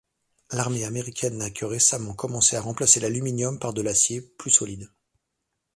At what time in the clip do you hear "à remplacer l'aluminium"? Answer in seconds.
2.55-3.59